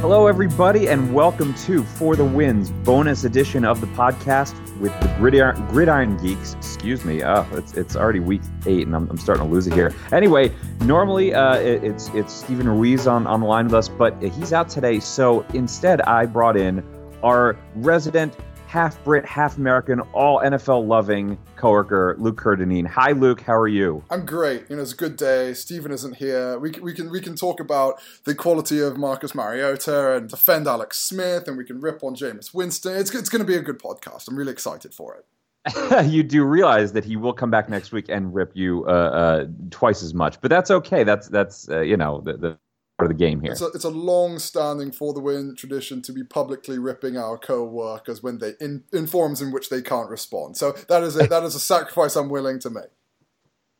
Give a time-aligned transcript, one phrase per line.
[0.00, 5.08] Hello, everybody, and welcome to For the Wins bonus edition of the podcast with the
[5.18, 6.54] Gridiron, Gridiron Geeks.
[6.54, 7.22] Excuse me.
[7.22, 9.94] Oh, it's, it's already week eight, and I'm, I'm starting to lose it here.
[10.10, 10.52] Anyway,
[10.86, 14.54] normally uh, it, it's it's Steven Ruiz on, on the line with us, but he's
[14.54, 15.00] out today.
[15.00, 16.82] So instead, I brought in
[17.22, 18.34] our resident
[18.70, 22.84] half Brit, half American, all NFL loving coworker, Luke Kerr-Dineen.
[22.86, 23.40] Hi, Luke.
[23.40, 24.04] How are you?
[24.10, 24.70] I'm great.
[24.70, 25.54] You know, it's a good day.
[25.54, 26.56] Steven isn't here.
[26.56, 30.68] We can, we can we can talk about the quality of Marcus Mariota and defend
[30.68, 32.96] Alex Smith, and we can rip on Jameis Winston.
[32.96, 34.28] It's it's going to be a good podcast.
[34.28, 36.06] I'm really excited for it.
[36.08, 39.46] you do realize that he will come back next week and rip you uh, uh,
[39.70, 41.02] twice as much, but that's okay.
[41.02, 42.58] That's that's uh, you know the, the
[43.02, 43.52] of the game here.
[43.52, 48.22] It's a, it's a long-standing for the win tradition to be publicly ripping our co-workers
[48.22, 50.56] when they in, in forms in which they can't respond.
[50.56, 52.90] So that is a, that is a sacrifice I'm willing to make.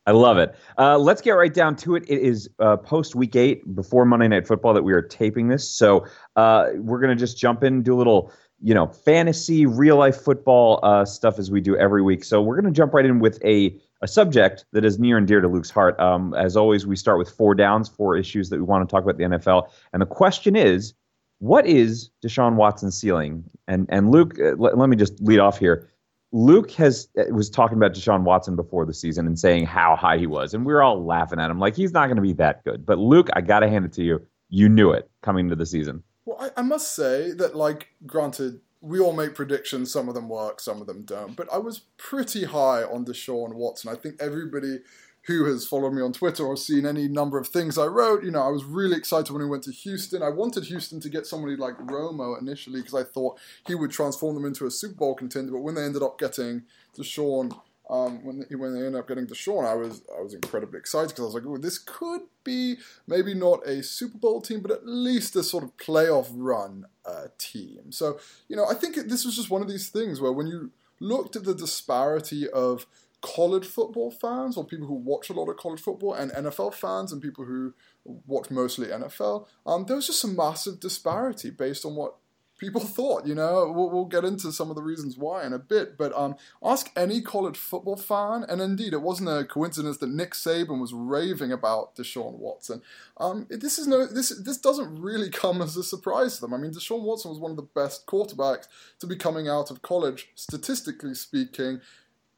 [0.06, 0.56] I love it.
[0.78, 2.04] Uh, let's get right down to it.
[2.08, 5.68] It is uh, post week eight, before Monday Night Football, that we are taping this.
[5.68, 6.06] So
[6.36, 10.16] uh, we're going to just jump in, do a little, you know, fantasy, real life
[10.22, 12.24] football uh, stuff as we do every week.
[12.24, 15.26] So we're going to jump right in with a a subject that is near and
[15.26, 15.98] dear to Luke's heart.
[16.00, 19.02] Um, as always, we start with four downs, four issues that we want to talk
[19.02, 19.70] about the NFL.
[19.92, 20.94] And the question is,
[21.38, 23.44] what is Deshaun Watson's ceiling?
[23.66, 25.88] And and Luke, uh, let, let, me just lead off here.
[26.32, 30.18] Luke has uh, was talking about Deshaun Watson before the season and saying how high
[30.18, 32.34] he was, and we are all laughing at him like he's not going to be
[32.34, 32.84] that good.
[32.84, 34.24] But Luke, I got to hand it to you.
[34.48, 36.02] You knew it coming into the season.
[36.26, 39.92] Well, I, I must say that, like, granted, we all make predictions.
[39.92, 41.36] Some of them work, some of them don't.
[41.36, 43.92] But I was pretty high on Deshaun Watson.
[43.92, 44.78] I think everybody
[45.24, 48.30] who has followed me on Twitter or seen any number of things I wrote, you
[48.30, 50.22] know, I was really excited when he went to Houston.
[50.22, 54.34] I wanted Houston to get somebody like Romo initially because I thought he would transform
[54.34, 55.52] them into a Super Bowl contender.
[55.52, 56.62] But when they ended up getting
[56.96, 57.54] Deshaun
[57.90, 61.22] um, when when they ended up getting Deshaun, I was I was incredibly excited because
[61.22, 62.76] I was like, oh, this could be
[63.08, 67.26] maybe not a Super Bowl team, but at least a sort of playoff run uh,
[67.36, 67.90] team.
[67.90, 70.70] So you know, I think this was just one of these things where when you
[71.00, 72.86] looked at the disparity of
[73.22, 77.12] college football fans or people who watch a lot of college football and NFL fans
[77.12, 77.74] and people who
[78.04, 82.14] watch mostly NFL, um, there was just a massive disparity based on what
[82.60, 83.26] people thought.
[83.26, 85.96] You know, we'll, we'll, get into some of the reasons why in a bit.
[85.96, 90.32] But um, ask any college football fan, and indeed, it wasn't a coincidence that Nick
[90.32, 92.82] Saban was raving about Deshaun Watson.
[93.16, 96.54] Um, this is no, this this doesn't really come as a surprise to them.
[96.54, 98.68] I mean, Deshaun Watson was one of the best quarterbacks
[99.00, 101.80] to be coming out of college, statistically speaking,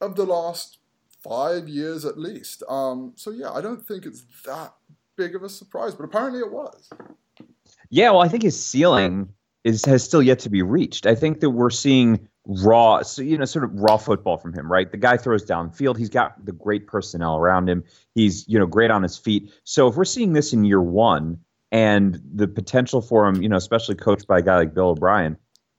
[0.00, 0.78] of the last
[1.22, 2.62] five years at least.
[2.68, 4.74] Um, so yeah, I don't think it's that
[5.16, 6.90] big of a surprise, but apparently it was.
[7.90, 9.28] Yeah, well, I think his ceiling
[9.64, 11.06] is has still yet to be reached.
[11.06, 14.70] I think that we're seeing raw, so, you know, sort of raw football from him,
[14.70, 14.90] right?
[14.90, 15.96] The guy throws downfield.
[15.96, 17.84] He's got the great personnel around him.
[18.14, 19.52] He's, you know, great on his feet.
[19.64, 21.38] So if we're seeing this in year one
[21.70, 25.36] and the potential for him, you know, especially coached by a guy like Bill O'Brien,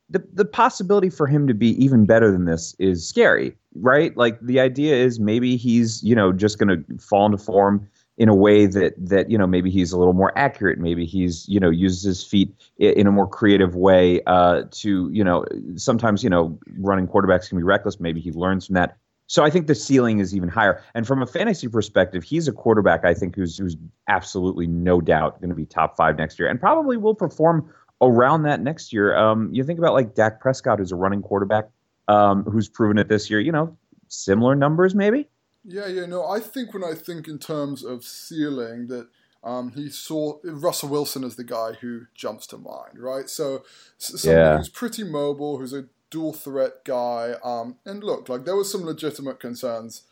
[0.09, 4.15] the, the possibility for him to be even better than this is scary, right?
[4.15, 8.29] Like the idea is maybe he's, you know, just going to fall into form in
[8.29, 10.77] a way that that you know maybe he's a little more accurate.
[10.77, 15.23] Maybe he's you know uses his feet in a more creative way uh, to you
[15.23, 17.99] know sometimes you know running quarterbacks can be reckless.
[17.99, 18.97] Maybe he learns from that.
[19.27, 20.83] So I think the ceiling is even higher.
[20.93, 23.75] And from a fantasy perspective he's a quarterback I think who's who's
[24.07, 27.67] absolutely no doubt going to be top 5 next year and probably will perform
[28.01, 29.15] around that next year.
[29.15, 31.69] Um, you think about like Dak Prescott who's a running quarterback
[32.09, 33.75] um, who's proven it this year you know
[34.07, 35.27] similar numbers maybe
[35.63, 39.07] yeah, yeah, no, I think when I think in terms of ceiling that
[39.43, 43.29] um, he saw Russell Wilson as the guy who jumps to mind, right?
[43.29, 43.63] So
[43.97, 44.57] somebody yeah.
[44.57, 48.83] who's pretty mobile, who's a dual threat guy, um, and look, like there was some
[48.83, 50.03] legitimate concerns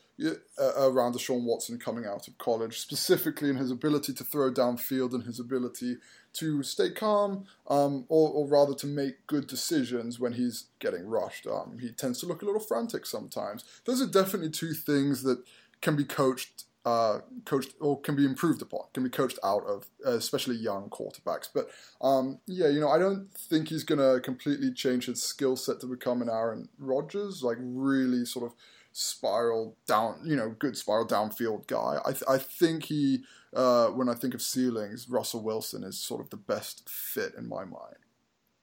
[0.60, 5.24] around Deshaun Watson coming out of college, specifically in his ability to throw downfield and
[5.24, 5.98] his ability
[6.34, 11.46] to stay calm, um, or, or, rather to make good decisions when he's getting rushed.
[11.46, 13.64] Um, he tends to look a little frantic sometimes.
[13.86, 15.44] Those are definitely two things that
[15.82, 19.88] can be coached, uh, coached or can be improved upon, can be coached out of,
[20.06, 21.50] uh, especially young quarterbacks.
[21.54, 21.70] But
[22.02, 25.80] um, yeah, you know, I don't think he's going to completely change his skill set
[25.82, 28.56] to become an Aaron Rodgers, like really sort of
[28.92, 32.00] spiral down, you know, good spiral downfield guy.
[32.06, 33.24] I, th- I think he
[33.54, 37.48] uh, when I think of ceilings, Russell Wilson is sort of the best fit in
[37.48, 37.98] my mind.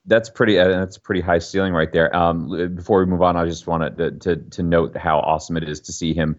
[0.05, 0.57] That's pretty.
[0.57, 2.15] Uh, that's pretty high ceiling right there.
[2.15, 5.67] Um, before we move on, I just wanted to, to, to note how awesome it
[5.67, 6.37] is to see him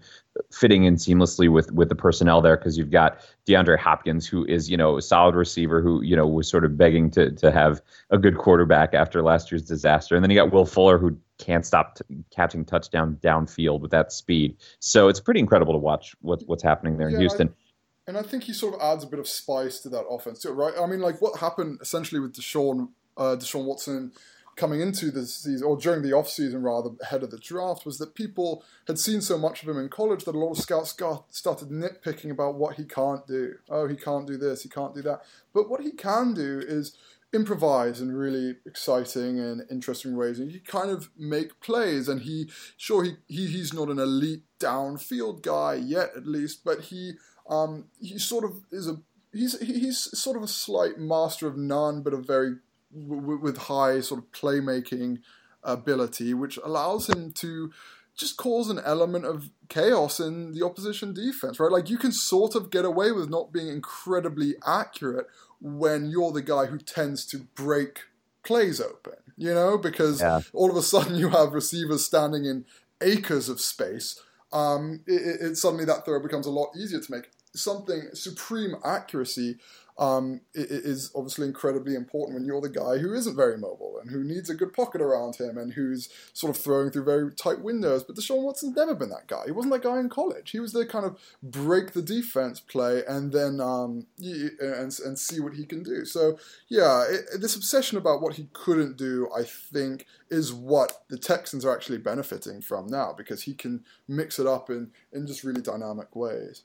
[0.50, 4.70] fitting in seamlessly with with the personnel there because you've got DeAndre Hopkins, who is
[4.70, 7.81] you know a solid receiver who you know was sort of begging to to have
[8.10, 11.64] a good quarterback after last year's disaster, and then you got Will Fuller, who can't
[11.66, 14.56] stop t- catching touchdown downfield with that speed.
[14.78, 17.48] So it's pretty incredible to watch what, what's happening there yeah, in Houston.
[17.48, 20.40] I- And I think he sort of adds a bit of spice to that offense
[20.42, 20.75] too, right?
[20.81, 24.12] I mean, like what happened essentially with Deshaun, uh, Deshaun Watson
[24.56, 28.14] coming into the season, or during the offseason rather, ahead of the draft, was that
[28.14, 31.32] people had seen so much of him in college that a lot of scouts got,
[31.32, 33.54] started nitpicking about what he can't do.
[33.70, 35.22] Oh, he can't do this, he can't do that.
[35.54, 36.96] But what he can do is
[37.32, 40.38] improvise in really exciting and interesting ways.
[40.38, 42.09] And he kind of make plays.
[42.09, 46.82] And he, sure, he, he he's not an elite downfield guy yet, at least, but
[46.82, 47.12] he
[47.49, 49.00] um, he sort of is a
[49.32, 52.56] he's he's sort of a slight master of none, but a very
[52.93, 55.19] w- with high sort of playmaking
[55.62, 57.71] ability, which allows him to
[58.20, 61.72] just cause an element of chaos in the opposition defense, right?
[61.72, 65.26] Like you can sort of get away with not being incredibly accurate
[65.61, 68.02] when you're the guy who tends to break
[68.44, 70.40] plays open, you know, because yeah.
[70.52, 72.67] all of a sudden you have receivers standing in
[73.00, 74.20] acres of space.
[74.52, 77.31] Um, it, it, suddenly that throw becomes a lot easier to make.
[77.55, 79.56] Something supreme accuracy
[80.00, 84.25] um, is obviously incredibly important when you're the guy who isn't very mobile and who
[84.25, 88.02] needs a good pocket around him and who's sort of throwing through very tight windows.
[88.02, 89.43] But Deshaun Watson's never been that guy.
[89.44, 90.52] He wasn't that guy in college.
[90.52, 95.38] He was the kind of break the defense play and then um, and, and see
[95.38, 96.06] what he can do.
[96.06, 96.38] So
[96.70, 101.62] yeah, it, this obsession about what he couldn't do, I think, is what the Texans
[101.67, 105.61] are actually benefiting from now because he can mix it up in in just really
[105.61, 106.62] dynamic ways.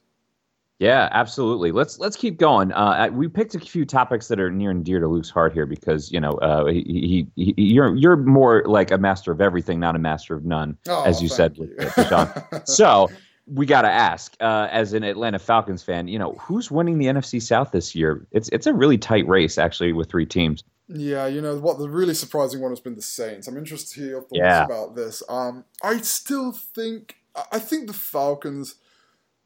[0.79, 1.71] Yeah, absolutely.
[1.71, 2.73] Let's let's keep going.
[2.73, 5.65] Uh, we picked a few topics that are near and dear to Luke's heart here
[5.65, 9.79] because you know uh, he, he, he, you're you're more like a master of everything,
[9.79, 11.73] not a master of none, oh, as you said you.
[12.09, 12.29] Sean.
[12.65, 13.09] so
[13.47, 17.05] we got to ask, uh, as an Atlanta Falcons fan, you know who's winning the
[17.05, 18.27] NFC South this year?
[18.31, 20.61] It's it's a really tight race actually with three teams.
[20.89, 21.79] Yeah, you know what?
[21.79, 23.47] The really surprising one has been the Saints.
[23.47, 24.65] I'm interested to hear your thoughts yeah.
[24.65, 25.23] about this.
[25.29, 27.15] Um, I still think
[27.51, 28.75] I think the Falcons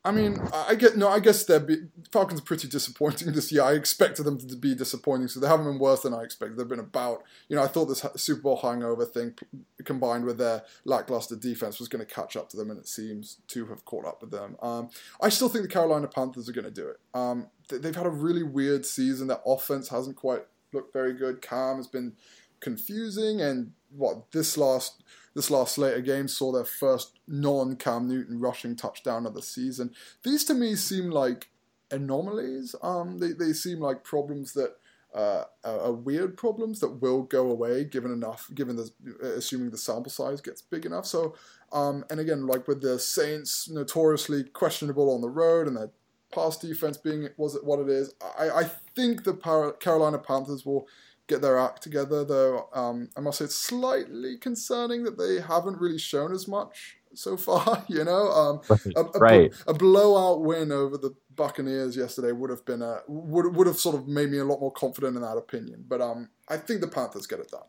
[0.06, 1.10] I mean, I get no.
[1.10, 1.76] I guess they're be,
[2.10, 3.64] Falcons are pretty disappointing this year.
[3.64, 6.58] I expected them to be disappointing, so they haven't been worse than I expected.
[6.58, 9.36] They've been about, you know, I thought this Super Bowl hangover thing
[9.84, 13.38] combined with their lackluster defense was going to catch up to them, and it seems
[13.50, 14.56] to have caught up with them.
[14.62, 14.90] Um,
[15.22, 17.00] I still think the Carolina Panthers are going to do it.
[17.14, 19.28] Um, they've had a really weird season.
[19.28, 21.42] Their offense hasn't quite looked very good.
[21.42, 22.14] Cam has been
[22.62, 25.04] confusing, and what this last
[25.40, 29.94] this last slate game saw their first non Cam Newton rushing touchdown of the season.
[30.22, 31.48] These to me seem like
[31.92, 32.76] anomalies.
[32.82, 34.76] Um, they, they seem like problems that
[35.16, 38.92] uh, are weird problems that will go away given enough, given the
[39.38, 41.06] assuming the sample size gets big enough.
[41.06, 41.36] So,
[41.72, 45.92] um, and again, like with the Saints notoriously questionable on the road and their
[46.34, 48.64] pass defense being was it what it is, I, I
[48.94, 49.36] think the
[49.80, 50.86] Carolina Panthers will
[51.30, 52.26] get their act together.
[52.26, 56.98] Though um, I must say it's slightly concerning that they haven't really shown as much
[57.14, 57.86] so far.
[57.90, 58.62] You know, um,
[58.96, 59.54] a, a, right.
[59.68, 63.96] a, blowout win over the Buccaneers yesterday would have been a would would have sort
[63.96, 65.86] of made me a lot more confident in that opinion.
[65.88, 67.62] But um, I think the Panthers get it done.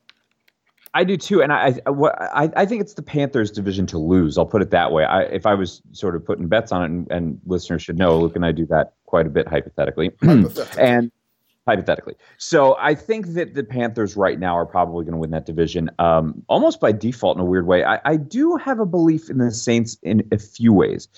[0.92, 4.36] I do too, and I, I I think it's the Panthers' division to lose.
[4.36, 5.04] I'll put it that way.
[5.04, 8.18] I, if I was sort of putting bets on it, and, and listeners should know,
[8.18, 10.10] Luke and I do that quite a bit hypothetically.
[10.20, 10.78] hypothetically.
[10.82, 11.12] and
[11.66, 12.14] hypothetically.
[12.38, 15.90] So I think that the Panthers right now are probably going to win that division
[15.98, 17.84] um, almost by default in a weird way.
[17.84, 21.08] I, I, do have a belief in the Saints in a few ways.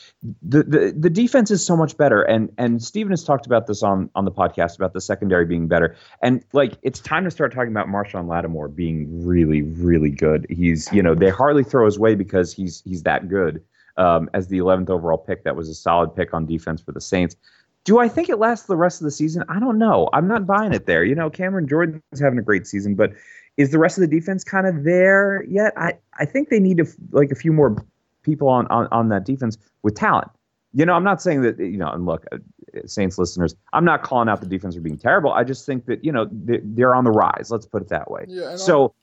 [0.43, 3.83] The, the the defense is so much better, and and Steven has talked about this
[3.83, 5.97] on on the podcast about the secondary being better.
[6.23, 10.47] And like it's time to start talking about Marshon Lattimore being really really good.
[10.51, 13.63] He's you know they hardly throw his way because he's he's that good.
[13.99, 17.01] Um, as the 11th overall pick, that was a solid pick on defense for the
[17.01, 17.37] Saints.
[17.85, 19.43] Do I think it lasts the rest of the season?
[19.49, 20.09] I don't know.
[20.13, 21.05] I'm not buying it there.
[21.05, 23.13] You know, Cameron Jordan's having a great season, but
[23.57, 25.73] is the rest of the defense kind of there yet?
[25.77, 27.85] I, I think they need a, like a few more
[28.23, 30.29] people on, on, on that defense with talent.
[30.75, 32.39] You know, I'm not saying that, you know, and look, uh,
[32.87, 35.33] Saints listeners, I'm not calling out the defense for being terrible.
[35.33, 37.49] I just think that, you know, they're, they're on the rise.
[37.51, 38.25] Let's put it that way.
[38.29, 38.95] Yeah, so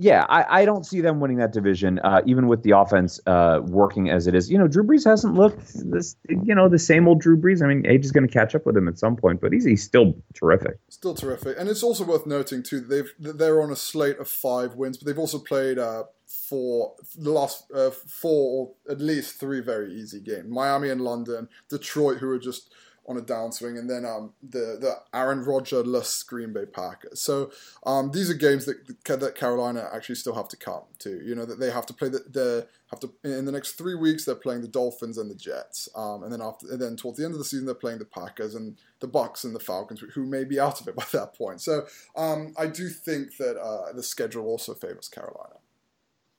[0.00, 3.60] yeah, I, I, don't see them winning that division, uh, even with the offense uh,
[3.64, 4.50] working as it is.
[4.50, 7.62] You know, Drew Brees hasn't looked this, you know, the same old Drew Brees.
[7.62, 9.66] I mean, age is going to catch up with him at some point, but he's,
[9.66, 10.78] he's still terrific.
[10.88, 14.26] Still terrific, and it's also worth noting too that they've they're on a slate of
[14.26, 19.38] five wins, but they've also played uh, four the last uh, four or at least
[19.38, 22.72] three very easy games: Miami and London, Detroit, who are just
[23.10, 27.20] on a downswing, and then um, the the Aaron Rodgers Green Bay Packers.
[27.20, 27.50] So
[27.84, 31.20] um, these are games that that Carolina actually still have to come to.
[31.24, 33.96] You know that they have to play the, the have to in the next three
[33.96, 37.18] weeks they're playing the Dolphins and the Jets, um, and then after and then towards
[37.18, 40.04] the end of the season they're playing the Packers and the Bucks and the Falcons,
[40.14, 41.60] who may be out of it by that point.
[41.60, 45.56] So um, I do think that uh, the schedule also favors Carolina.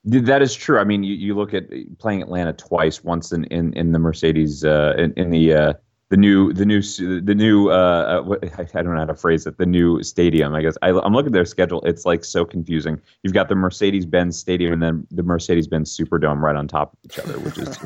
[0.04, 0.80] That is true.
[0.80, 1.66] I mean, you, you look at
[2.00, 5.74] playing Atlanta twice, once in, in, in the Mercedes, uh, in, in the uh,
[6.12, 9.58] the new the new the new uh, uh I don't know how to phrase it
[9.58, 10.78] the new stadium I guess.
[10.82, 13.02] I, am looking at their schedule it's like so confusing.
[13.24, 16.92] You've got the Mercedes Benz Stadium and then the Mercedes Benz Superdome right on top
[16.92, 17.80] of each other which is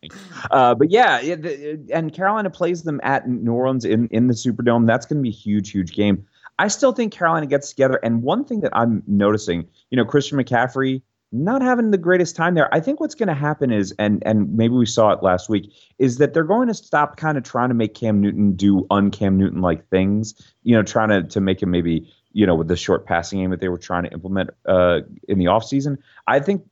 [0.52, 4.86] uh, but yeah it, and Carolina plays them at New Orleans in in the Superdome.
[4.86, 6.24] That's going to be a huge huge game.
[6.60, 10.38] I still think Carolina gets together and one thing that I'm noticing you know Christian
[10.38, 11.02] McCaffrey
[11.34, 12.72] not having the greatest time there.
[12.72, 15.72] I think what's going to happen is, and and maybe we saw it last week,
[15.98, 19.34] is that they're going to stop kind of trying to make Cam Newton do uncam
[19.34, 20.34] Newton like things.
[20.62, 23.50] You know, trying to to make him maybe you know with the short passing game
[23.50, 25.98] that they were trying to implement uh, in the offseason.
[26.28, 26.62] I think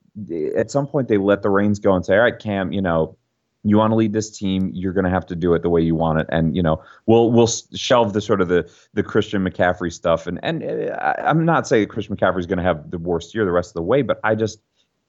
[0.57, 3.17] at some point they let the reins go and say, all right, Cam, you know,
[3.65, 5.81] you want to lead this team you're going to have to do it the way
[5.81, 6.27] you want it.
[6.31, 10.27] And you know we'll we'll shelve the sort of the the christian mccaffrey stuff.
[10.27, 13.45] And and uh, i'm not saying christian mccaffrey is going to have the worst year
[13.45, 14.61] the rest of the way but i just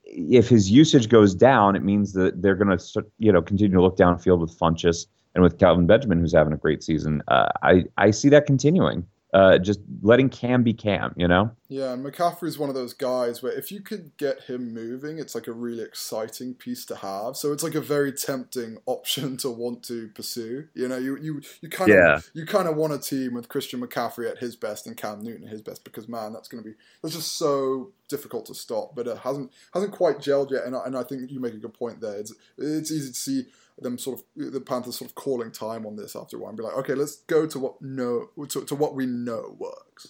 [0.06, 3.82] if his usage goes down it means that they're going to you know continue to
[3.82, 7.86] look downfield with funchess and with Kelvin Benjamin, who's having a great season, uh, I
[7.98, 11.52] I see that continuing uh, just letting Cam be Cam, you know?
[11.68, 15.18] Yeah, and McCaffrey is one of those guys where if you could get him moving,
[15.18, 17.36] it's like a really exciting piece to have.
[17.36, 20.68] So it's like a very tempting option to want to pursue.
[20.76, 22.18] You know, you you, you kind yeah.
[22.18, 25.24] of you kind of want a team with Christian McCaffrey at his best and Cam
[25.24, 28.54] Newton at his best because man, that's going to be that's just so difficult to
[28.54, 28.96] stop.
[28.96, 31.58] But it hasn't hasn't quite gelled yet, and I, and I think you make a
[31.58, 32.20] good point there.
[32.20, 33.46] It's it's easy to see
[33.80, 36.58] them sort of the Panthers sort of calling time on this after a while and
[36.58, 40.10] be like, okay, let's go to what no to, to what we know works.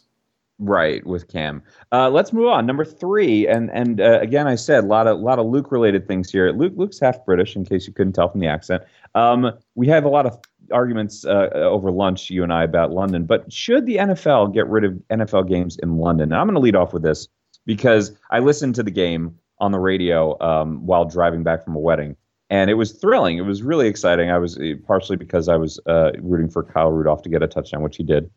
[0.60, 1.63] Right with Cam.
[1.91, 2.65] Uh, let's move on.
[2.65, 6.08] Number three, and and uh, again, I said a lot of lot of Luke related
[6.08, 6.51] things here.
[6.51, 8.84] Luke Luke's half British, in case you couldn't tell from the accent.
[9.15, 10.39] Um, we have a lot of
[10.72, 13.25] arguments uh, over lunch, you and I, about London.
[13.25, 16.32] But should the NFL get rid of NFL games in London?
[16.32, 17.27] And I'm going to lead off with this
[17.65, 21.79] because I listened to the game on the radio um, while driving back from a
[21.79, 22.15] wedding,
[22.50, 23.38] and it was thrilling.
[23.38, 24.29] It was really exciting.
[24.29, 27.47] I was uh, partially because I was uh, rooting for Kyle Rudolph to get a
[27.47, 28.29] touchdown, which he did.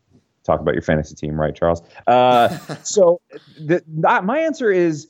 [0.43, 1.81] Talk about your fantasy team, right, Charles?
[2.07, 2.47] Uh,
[2.83, 3.19] so,
[3.59, 5.07] the, the, my answer is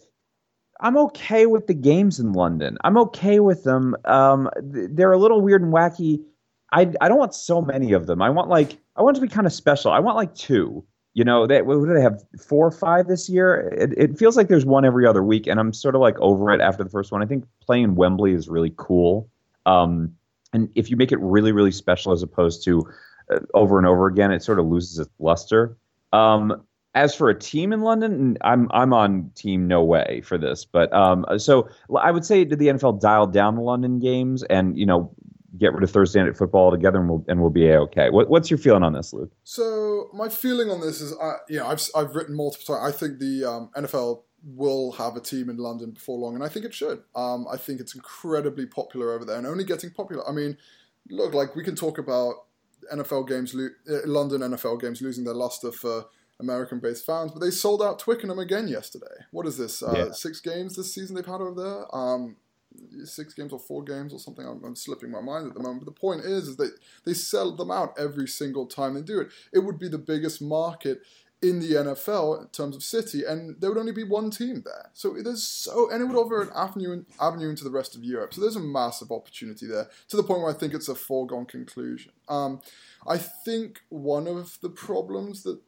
[0.80, 2.78] I'm okay with the games in London.
[2.84, 3.96] I'm okay with them.
[4.06, 6.24] Um, they're a little weird and wacky.
[6.72, 8.22] I, I don't want so many of them.
[8.22, 9.92] I want like I want to be kind of special.
[9.92, 10.84] I want like two
[11.18, 12.22] you know, they, what do they have?
[12.40, 13.74] Four or five this year?
[13.76, 16.52] It, it feels like there's one every other week, and I'm sort of like over
[16.52, 17.24] it after the first one.
[17.24, 19.28] I think playing Wembley is really cool.
[19.66, 20.14] Um,
[20.54, 22.88] and if you make it really, really special as opposed to
[23.34, 25.76] uh, over and over again, it sort of loses its luster.
[26.14, 30.66] Um, as for a team in London, I'm I'm on team no way for this.
[30.66, 31.68] But um, so
[32.00, 35.12] I would say did the NFL dial down the London games and you know
[35.58, 38.10] get rid of Thursday night football altogether, and we'll and we'll be a okay.
[38.10, 39.32] What, what's your feeling on this, Luke?
[39.44, 42.94] So my feeling on this is, I, you know, I've I've written multiple times.
[42.94, 46.48] I think the um, NFL will have a team in London before long, and I
[46.48, 47.04] think it should.
[47.16, 50.28] Um, I think it's incredibly popular over there, and only getting popular.
[50.28, 50.58] I mean,
[51.10, 52.36] look, like we can talk about
[52.94, 56.06] NFL games, lo- uh, London NFL games losing their luster for
[56.40, 59.06] American-based fans, but they sold out Twickenham again yesterday.
[59.32, 59.82] What is this?
[59.82, 60.12] Uh, yeah.
[60.12, 61.96] Six games this season they've had over there.
[61.96, 62.36] Um,
[63.04, 64.46] six games or four games or something.
[64.46, 65.86] I'm, I'm, slipping my mind at the moment.
[65.86, 69.20] But the point is, is that they sell them out every single time they do
[69.20, 69.30] it.
[69.54, 71.02] It would be the biggest market
[71.42, 74.90] in the NFL in terms of city, and there would only be one team there.
[74.94, 78.34] So there's so, and it would offer an avenue avenue into the rest of Europe.
[78.34, 81.46] So there's a massive opportunity there to the point where I think it's a foregone
[81.46, 82.12] conclusion.
[82.28, 82.62] Um,
[83.08, 85.60] I think one of the problems that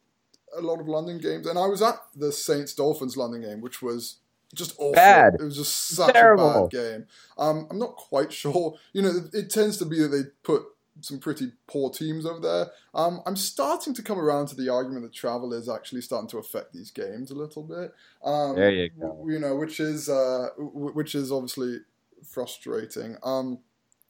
[0.56, 3.80] a lot of London games, and I was at the Saints Dolphins London game, which
[3.80, 4.16] was
[4.54, 4.92] just awful.
[4.92, 5.34] Bad.
[5.34, 6.50] It was just such Terrible.
[6.50, 7.06] a bad game.
[7.38, 8.74] Um, I'm not quite sure.
[8.92, 10.62] You know, it, it, tends to be that they put
[11.00, 12.70] some pretty poor teams over there.
[12.94, 16.38] Um, I'm starting to come around to the argument that travel is actually starting to
[16.38, 17.92] affect these games a little bit.
[18.24, 19.24] Um, there you go.
[19.28, 21.78] You know, which is uh, which is obviously
[22.24, 23.16] frustrating.
[23.22, 23.60] Um,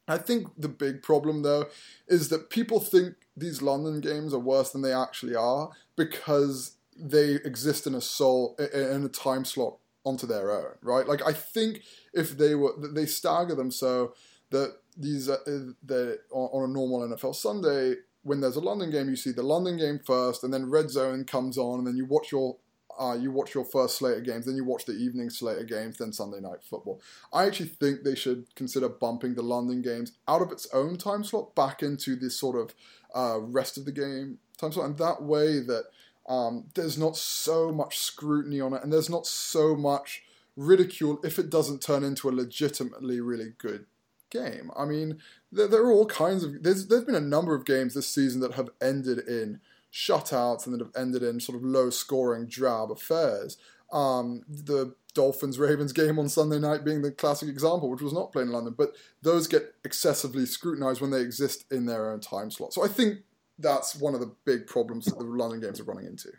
[0.08, 1.66] I think the big problem though
[2.08, 7.34] is that people think these London games are worse than they actually are because they
[7.34, 11.06] exist in a soul in a time slot onto their own, right?
[11.06, 14.14] Like I think if they were they stagger them so
[14.50, 15.38] that these uh,
[15.82, 19.78] they on, a normal NFL Sunday when there's a London game, you see the London
[19.78, 22.56] game first, and then Red Zone comes on, and then you watch your
[22.98, 25.66] uh, you watch your first slate of games, then you watch the evening slate of
[25.66, 27.00] games, then Sunday night football.
[27.32, 31.24] I actually think they should consider bumping the London games out of its own time
[31.24, 32.74] slot back into this sort of
[33.14, 35.84] uh, rest of the game time slot, and that way that
[36.30, 40.22] um, there's not so much scrutiny on it, and there's not so much
[40.56, 43.86] ridicule if it doesn't turn into a legitimately really good
[44.30, 44.70] game.
[44.76, 45.18] I mean,
[45.50, 46.62] there, there are all kinds of.
[46.62, 49.58] There's there's been a number of games this season that have ended in
[49.92, 53.56] shutouts and that have ended in sort of low scoring drab affairs.
[53.92, 58.30] Um, the Dolphins Ravens game on Sunday night being the classic example, which was not
[58.30, 62.52] played in London, but those get excessively scrutinized when they exist in their own time
[62.52, 62.72] slot.
[62.72, 63.24] So I think
[63.60, 66.30] that's one of the big problems that the London games are running into.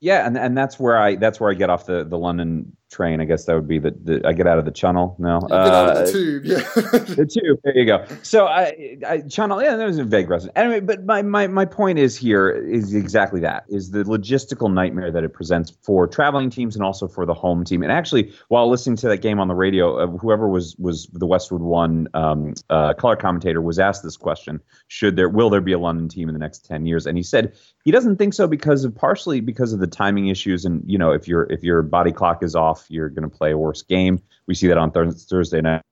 [0.00, 3.20] Yeah, and and that's where I that's where I get off the, the London train.
[3.20, 5.16] I guess that would be the, the I get out of the channel.
[5.18, 6.44] No, you get out of the uh, tube.
[6.44, 6.56] Yeah,
[7.14, 7.58] the tube.
[7.64, 8.04] There you go.
[8.22, 9.62] So I, I channel.
[9.62, 10.52] Yeah, that was a vague reference.
[10.54, 15.10] Anyway, but my, my my point is here is exactly that is the logistical nightmare
[15.10, 17.82] that it presents for traveling teams and also for the home team.
[17.82, 21.26] And actually, while listening to that game on the radio, uh, whoever was was the
[21.26, 25.72] Westwood One um, uh, color commentator was asked this question: Should there will there be
[25.72, 27.06] a London team in the next ten years?
[27.06, 30.64] And he said he doesn't think so because of partially because of the timing issues
[30.64, 33.52] and you know if your if your body clock is off you're going to play
[33.52, 34.22] a worse game.
[34.46, 35.82] We see that on th- thursday night.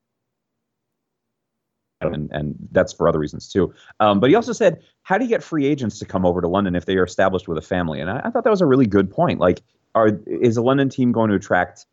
[2.03, 3.75] And, and that's for other reasons too.
[4.01, 6.49] Um, but he also said how do you get free agents to come over to
[6.49, 8.01] london if they are established with a family?
[8.01, 9.39] And I, I thought that was a really good point.
[9.39, 9.61] Like
[9.95, 11.85] are is a london team going to attract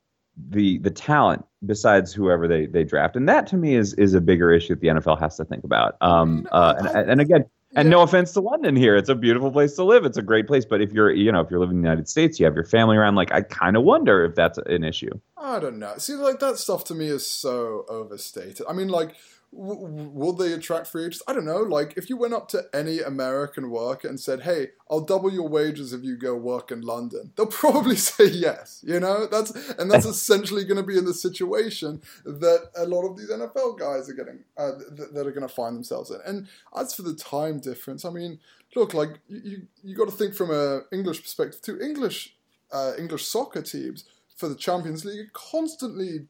[0.50, 3.18] the the talent besides whoever they they draft?
[3.18, 5.66] And that to me is is a bigger issue that the NFL has to think
[5.66, 5.98] about.
[6.00, 7.44] Um uh, and, and again
[7.78, 7.92] and yeah.
[7.92, 8.96] no offense to London here.
[8.96, 10.04] It's a beautiful place to live.
[10.04, 10.66] It's a great place.
[10.66, 12.66] But if you're, you know, if you're living in the United States, you have your
[12.66, 15.12] family around, like I kind of wonder if that's an issue.
[15.38, 15.94] I don't know.
[16.00, 18.66] See, like that stuff to me is so overstated.
[18.68, 19.16] I mean, like
[19.52, 21.24] w- will they attract free agents?
[21.28, 21.62] I don't know.
[21.62, 25.48] Like, if you went up to any American worker and said, "Hey, I'll double your
[25.48, 28.84] wages if you go work in London," they'll probably say yes.
[28.86, 33.08] You know, that's and that's essentially going to be in the situation that a lot
[33.08, 36.20] of these NFL guys are getting uh, th- that are going to find themselves in.
[36.26, 38.40] And as for the time difference, I mean,
[38.76, 41.80] look, like you you, got to think from a English perspective too.
[41.80, 42.36] English
[42.72, 44.04] uh, English soccer teams
[44.36, 46.28] for the Champions League are constantly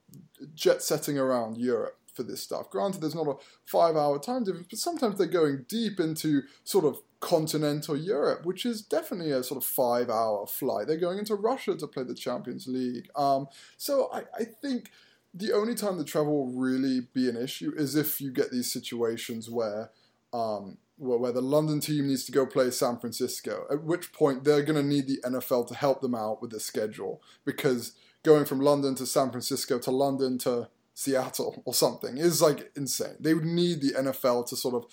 [0.56, 2.70] jet setting around Europe for this stuff.
[2.70, 6.84] Granted, there's not a five hour time difference, but sometimes they're going deep into sort
[6.84, 10.88] of continental Europe, which is definitely a sort of five hour flight.
[10.88, 13.08] They're going into Russia to play the Champions League.
[13.16, 13.48] Um,
[13.78, 14.92] so I, I think
[15.34, 18.72] the only time the travel will really be an issue is if you get these
[18.72, 19.92] situations where.
[20.34, 24.44] Um, where, where the London team needs to go play San Francisco, at which point
[24.44, 27.94] they're going to need the NFL to help them out with the schedule because
[28.24, 33.18] going from London to San Francisco to London to Seattle or something is like insane.
[33.20, 34.86] They would need the NFL to sort of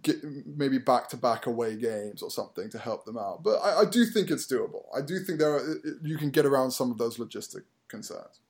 [0.00, 3.42] get maybe back to back away games or something to help them out.
[3.42, 4.84] But I, I, do think it's doable.
[4.96, 8.40] I do think there are, you can get around some of those logistic concerns.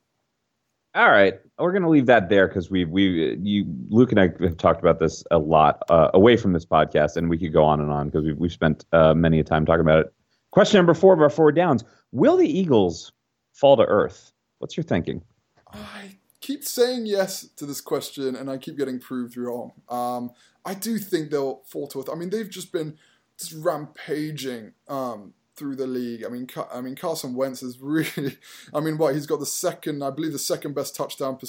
[0.94, 4.28] All right, we're going to leave that there because we we you Luke and I
[4.40, 7.64] have talked about this a lot uh, away from this podcast, and we could go
[7.64, 10.14] on and on because we've we've spent uh, many a time talking about it.
[10.52, 13.10] Question number four of our four downs: Will the Eagles
[13.52, 14.32] fall to earth?
[14.58, 15.22] What's your thinking?
[15.72, 16.17] I
[16.48, 19.72] keep saying yes to this question, and I keep getting proved wrong.
[19.90, 20.30] Um,
[20.64, 22.08] I do think they'll fall to earth.
[22.10, 22.96] I mean, they've just been
[23.38, 26.24] just rampaging um, through the league.
[26.24, 28.38] I mean, I mean Carson Wentz is really.
[28.72, 31.48] I mean, what he's got the second, I believe, the second best touchdown per-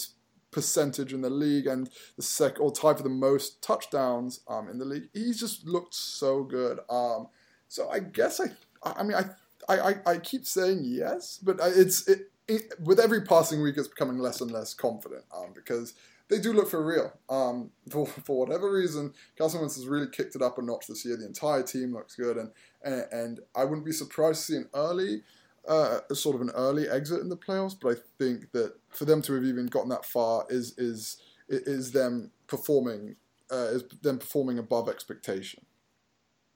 [0.52, 4.80] percentage in the league, and the sec or tied for the most touchdowns um, in
[4.80, 5.08] the league.
[5.14, 6.82] He's just looked so good.
[6.90, 7.30] Um,
[7.70, 8.48] so I guess I.
[8.84, 9.30] I mean, I.
[9.70, 14.18] I, I, keep saying yes, but it's it, it, with every passing week, it's becoming
[14.18, 15.94] less and less confident um, because
[16.30, 17.14] they do look for real.
[17.30, 21.06] Um, for, for whatever reason, Carson Wentz has really kicked it up a notch this
[21.06, 21.18] year.
[21.18, 22.52] The entire team looks good, and
[22.84, 25.22] and, and I wouldn't be surprised to see an early,
[25.68, 27.76] uh, sort of an early exit in the playoffs.
[27.80, 31.92] But I think that for them to have even gotten that far is is is
[31.92, 33.16] them performing
[33.52, 35.66] uh, is them performing above expectation.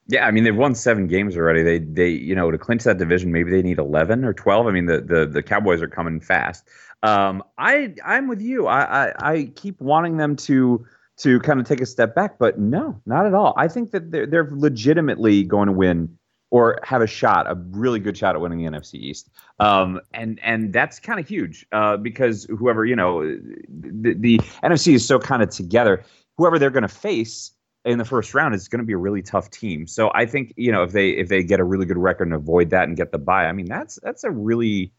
[0.06, 1.62] Yeah, I mean they've won seven games already.
[1.62, 4.66] They they you know to clinch that division, maybe they need eleven or twelve.
[4.66, 6.68] I mean the the, the Cowboys are coming fast.
[7.02, 8.66] Um, I I'm with you.
[8.66, 10.84] I, I I keep wanting them to
[11.18, 13.54] to kind of take a step back, but no, not at all.
[13.56, 16.18] I think that they're they're legitimately going to win
[16.50, 19.28] or have a shot, a really good shot at winning the NFC East.
[19.58, 24.94] Um, and and that's kind of huge uh, because whoever you know, the, the NFC
[24.94, 26.04] is so kind of together.
[26.36, 27.52] Whoever they're going to face
[27.84, 29.86] in the first round is going to be a really tough team.
[29.86, 32.34] So I think you know if they if they get a really good record and
[32.34, 34.92] avoid that and get the bye, I mean that's that's a really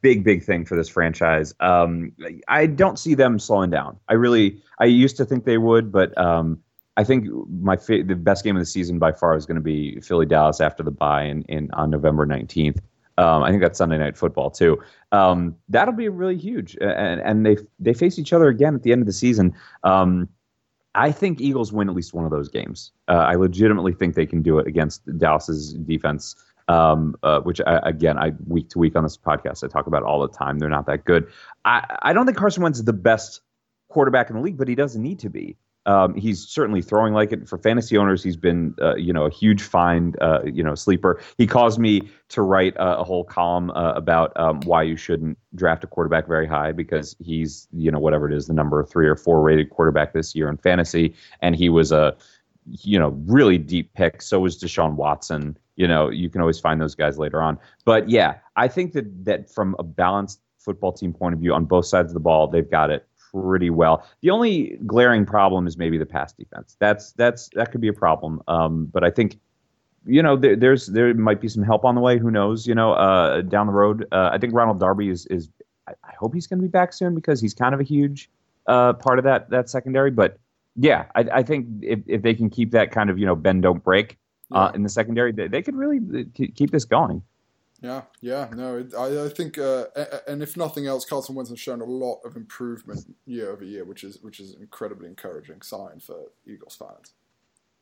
[0.00, 1.54] big big thing for this franchise.
[1.60, 2.12] Um,
[2.48, 3.98] I don't see them slowing down.
[4.08, 6.60] I really I used to think they would, but um,
[6.96, 9.62] I think my fa- the best game of the season by far is going to
[9.62, 12.80] be Philly Dallas after the bye in, in on November nineteenth.
[13.18, 14.80] Um, I think that's Sunday night football too.
[15.10, 18.92] Um, that'll be really huge, and and they they face each other again at the
[18.92, 19.54] end of the season.
[20.94, 22.92] I think Eagles win at least one of those games.
[23.08, 26.36] Uh, I legitimately think they can do it against Dallas's defense,
[26.68, 30.02] um, uh, which I, again, I week to week on this podcast I talk about
[30.02, 30.58] all the time.
[30.58, 31.28] They're not that good.
[31.64, 33.40] I, I don't think Carson Wentz is the best
[33.88, 35.56] quarterback in the league, but he doesn't need to be.
[35.86, 38.22] Um, he's certainly throwing like it for fantasy owners.
[38.22, 41.20] He's been, uh, you know, a huge find, uh, you know, sleeper.
[41.38, 45.38] He caused me to write a, a whole column uh, about um, why you shouldn't
[45.54, 49.08] draft a quarterback very high because he's, you know, whatever it is, the number three
[49.08, 52.16] or four rated quarterback this year in fantasy, and he was a,
[52.66, 54.22] you know, really deep pick.
[54.22, 55.56] So was Deshaun Watson.
[55.74, 57.58] You know, you can always find those guys later on.
[57.84, 61.64] But yeah, I think that that from a balanced football team point of view on
[61.64, 64.06] both sides of the ball, they've got it pretty well.
[64.20, 66.76] The only glaring problem is maybe the pass defense.
[66.78, 68.42] That's that's that could be a problem.
[68.48, 69.38] Um, but I think
[70.04, 72.18] you know there, there's there might be some help on the way.
[72.18, 72.66] Who knows?
[72.66, 74.06] You know, uh, down the road.
[74.12, 75.48] Uh, I think Ronald Darby is is.
[75.88, 78.30] I, I hope he's going to be back soon because he's kind of a huge
[78.66, 80.10] uh, part of that that secondary.
[80.10, 80.38] But
[80.76, 83.62] yeah, I, I think if if they can keep that kind of you know bend
[83.62, 84.18] don't break
[84.52, 87.22] uh, in the secondary, they, they could really uh, keep this going.
[87.82, 89.86] Yeah, yeah, no, it, I, I think, uh,
[90.28, 93.84] and if nothing else, Carson Wentz has shown a lot of improvement year over year,
[93.84, 97.12] which is which is an incredibly encouraging sign for Eagles fans.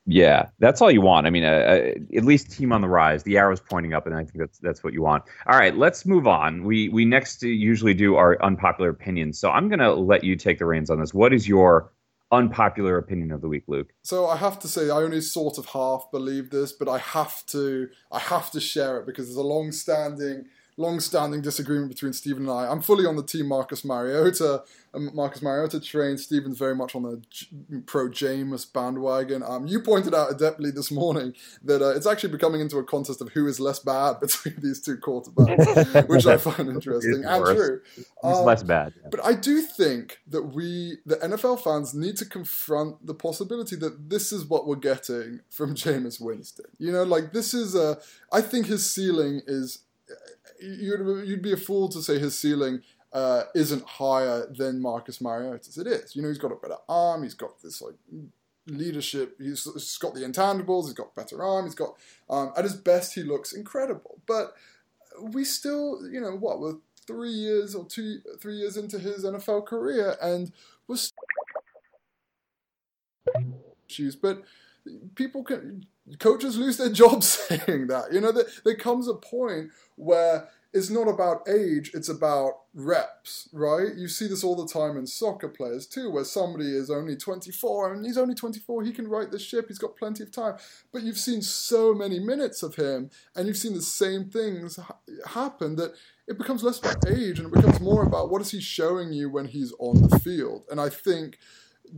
[0.06, 1.26] Yeah, that's all you want.
[1.26, 3.22] I mean, uh, uh, at least team on the rise.
[3.22, 5.24] The arrow's pointing up, and I think that's that's what you want.
[5.46, 6.64] All right, let's move on.
[6.64, 10.64] We we next usually do our unpopular opinions, so I'm to let you take the
[10.64, 11.12] reins on this.
[11.12, 11.92] What is your
[12.32, 13.92] unpopular opinion of the week, Luke?
[14.02, 17.44] So I have to say, I only sort of half believe this, but I have
[17.46, 20.46] to, I have to share it because there's a long-standing
[20.80, 22.66] long-standing disagreement between Steven and I.
[22.70, 24.64] I'm fully on the team Marcus Mariota.
[24.92, 26.16] Um, Marcus Mariota train.
[26.16, 27.46] Steven's very much on the J-
[27.86, 29.42] pro Jameis bandwagon.
[29.42, 33.20] Um, you pointed out adeptly this morning that uh, it's actually becoming into a contest
[33.20, 37.80] of who is less bad between these two quarterbacks, which I find interesting and true.
[38.24, 38.94] Um, He's less bad.
[39.00, 39.08] Yeah.
[39.10, 44.08] But I do think that we, the NFL fans, need to confront the possibility that
[44.08, 46.66] this is what we're getting from Jameis Winston.
[46.78, 47.98] You know, like this is a.
[48.32, 49.80] I think his ceiling is
[50.60, 55.78] you'd, you'd be a fool to say his ceiling uh, isn't higher than Marcus Mariota's.
[55.78, 56.14] It is.
[56.14, 57.22] You know, he's got a better arm.
[57.22, 57.94] He's got this like
[58.66, 59.36] leadership.
[59.38, 60.84] He's, he's got the intangibles.
[60.84, 61.64] He's got better arm.
[61.64, 61.96] He's got
[62.28, 64.20] um, at his best he looks incredible.
[64.26, 64.54] But
[65.20, 69.66] we still, you know, what we're three years or two, three years into his NFL
[69.66, 70.52] career, and
[70.86, 70.96] we're
[73.88, 74.16] issues.
[74.16, 74.42] But
[75.14, 75.86] people can
[76.18, 78.12] coaches lose their jobs saying that.
[78.12, 83.48] You know, there, there comes a point where it's not about age, it's about reps,
[83.52, 83.92] right?
[83.96, 87.92] You see this all the time in soccer players too, where somebody is only 24
[87.92, 90.54] and he's only 24, he can right the ship, he's got plenty of time.
[90.92, 94.98] But you've seen so many minutes of him and you've seen the same things ha-
[95.26, 95.94] happen that
[96.28, 99.28] it becomes less about age and it becomes more about what is he showing you
[99.28, 100.66] when he's on the field.
[100.70, 101.38] And I think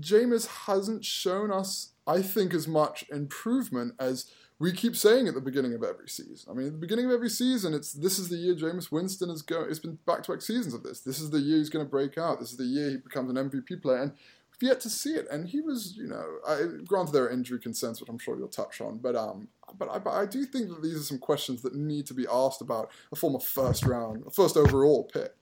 [0.01, 4.31] Jameis hasn't shown us I think, as much improvement as
[4.63, 6.49] we keep saying at the beginning of every season.
[6.49, 9.29] I mean, at the beginning of every season, it's this is the year Jameis Winston
[9.29, 9.69] is going.
[9.69, 11.01] It's been back to back seasons of this.
[11.01, 12.39] This is the year he's going to break out.
[12.39, 14.13] This is the year he becomes an MVP player, and
[14.61, 15.27] we've yet to see it.
[15.33, 18.47] And he was, you know, I, granted there are injury concerns, which I'm sure you'll
[18.47, 21.63] touch on, but um, but I, but I do think that these are some questions
[21.63, 25.33] that need to be asked about a former first round, first overall pick.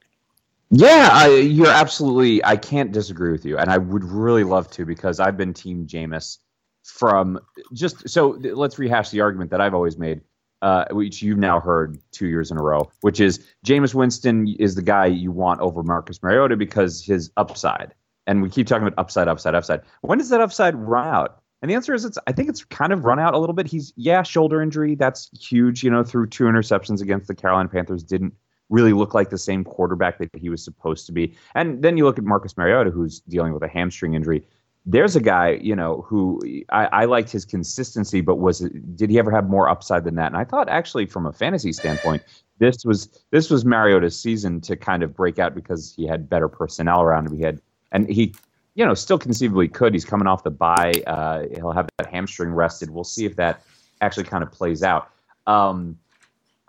[0.71, 2.43] Yeah, I, you're absolutely.
[2.43, 5.87] I can't disagree with you, and I would really love to because I've been Team
[5.87, 6.39] Jameis
[6.85, 7.39] from
[7.73, 10.21] just so let's rehash the argument that I've always made,
[10.63, 14.75] uh, which you've now heard two years in a row, which is Jameis Winston is
[14.75, 17.95] the guy you want over Marcus Mariota because his upside.
[18.27, 19.81] And we keep talking about upside, upside, upside.
[20.03, 21.43] When does that upside run out?
[21.63, 23.67] And the answer is it's I think it's kind of run out a little bit.
[23.67, 28.03] He's yeah, shoulder injury, that's huge, you know, through two interceptions against the Carolina Panthers
[28.03, 28.35] didn't
[28.71, 31.37] really look like the same quarterback that he was supposed to be.
[31.55, 34.47] And then you look at Marcus Mariota who's dealing with a hamstring injury
[34.87, 36.41] there's a guy, you know, who
[36.71, 38.61] I, I, liked his consistency, but was
[38.95, 40.29] did he ever have more upside than that?
[40.29, 42.23] And I thought actually, from a fantasy standpoint,
[42.59, 46.49] this was this was Mariota's season to kind of break out because he had better
[46.49, 47.37] personnel around him.
[47.37, 47.61] He had
[47.93, 48.35] and he,
[48.75, 49.93] you know, still conceivably could.
[49.93, 51.03] He's coming off the bye.
[51.07, 52.91] Uh, he'll have that hamstring rested.
[52.91, 53.63] We'll see if that
[54.01, 55.11] actually kind of plays out.
[55.47, 55.99] Um,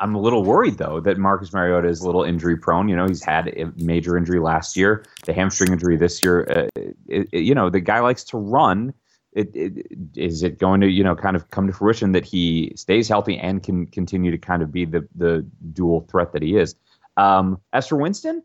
[0.01, 2.89] I'm a little worried though that Marcus Mariota is a little injury prone.
[2.89, 6.45] You know, he's had a major injury last year, the hamstring injury this year.
[6.49, 8.93] Uh, it, it, you know, the guy likes to run.
[9.33, 9.87] It,
[10.17, 13.37] is it going to you know kind of come to fruition that he stays healthy
[13.37, 16.75] and can continue to kind of be the the dual threat that he is?
[17.15, 18.43] Um, as for Winston,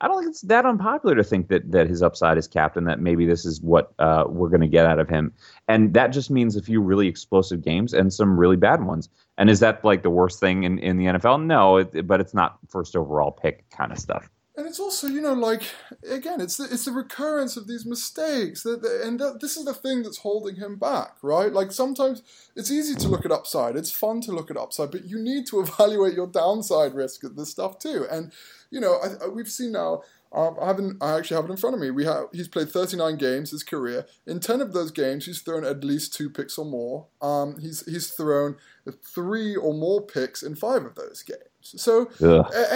[0.00, 2.86] I don't think it's that unpopular to think that that his upside is capped and
[2.88, 5.32] that maybe this is what uh, we're going to get out of him.
[5.68, 9.08] And that just means a few really explosive games and some really bad ones.
[9.36, 11.44] And is that like the worst thing in, in the NFL?
[11.44, 15.20] No, it, but it's not first overall pick kind of stuff and it's also you
[15.20, 15.62] know like
[16.10, 20.02] again it's the, it's the recurrence of these mistakes that and this is the thing
[20.02, 22.22] that's holding him back right like sometimes
[22.54, 25.46] it's easy to look at upside it's fun to look at upside but you need
[25.46, 28.32] to evaluate your downside risk of this stuff too and
[28.70, 30.02] you know I, I, we've seen now
[30.32, 31.02] Um, I haven't.
[31.02, 31.90] I actually have it in front of me.
[31.90, 32.26] We have.
[32.32, 34.06] He's played 39 games his career.
[34.26, 37.06] In 10 of those games, he's thrown at least two picks or more.
[37.20, 38.56] Um, he's he's thrown
[39.04, 41.40] three or more picks in five of those games.
[41.62, 42.10] So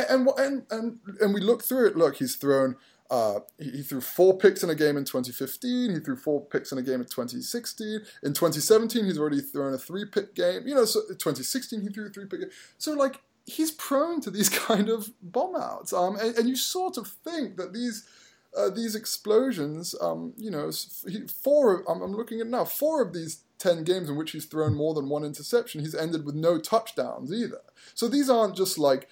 [0.08, 1.96] and, and and and we look through it.
[1.96, 2.76] Look, he's thrown.
[3.10, 5.90] Uh, he, he, threw four picks in a game in 2015.
[5.90, 8.00] He threw four picks in a game in 2016.
[8.22, 10.66] In 2017, he's already thrown a three pick game.
[10.66, 12.40] You know, so 2016 he threw a three pick.
[12.78, 15.92] So like he's prone to these kind of bomb outs.
[15.92, 18.06] Um, and, and you sort of think that these
[18.56, 20.70] uh, these explosions, um, you know,
[21.42, 21.84] four.
[21.90, 22.64] I'm, I'm looking at now.
[22.64, 26.24] Four of these ten games in which he's thrown more than one interception, he's ended
[26.24, 27.60] with no touchdowns either.
[27.94, 29.08] So these aren't just like